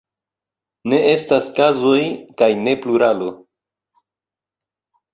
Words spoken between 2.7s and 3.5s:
pluralo.